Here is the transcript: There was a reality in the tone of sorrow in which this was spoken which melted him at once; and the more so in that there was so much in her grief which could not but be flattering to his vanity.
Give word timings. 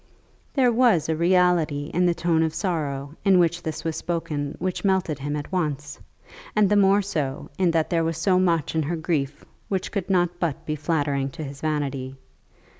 There 0.55 0.71
was 0.71 1.07
a 1.09 1.15
reality 1.15 1.91
in 1.93 2.07
the 2.07 2.15
tone 2.15 2.41
of 2.41 2.55
sorrow 2.55 3.15
in 3.23 3.37
which 3.37 3.61
this 3.61 3.83
was 3.83 3.95
spoken 3.95 4.55
which 4.57 4.83
melted 4.83 5.19
him 5.19 5.35
at 5.35 5.51
once; 5.51 5.99
and 6.55 6.67
the 6.69 6.75
more 6.75 7.03
so 7.03 7.51
in 7.59 7.69
that 7.69 7.91
there 7.91 8.03
was 8.03 8.17
so 8.17 8.39
much 8.39 8.73
in 8.73 8.81
her 8.81 8.95
grief 8.95 9.45
which 9.69 9.91
could 9.91 10.09
not 10.09 10.39
but 10.39 10.65
be 10.65 10.75
flattering 10.75 11.29
to 11.29 11.43
his 11.43 11.61
vanity. 11.61 12.15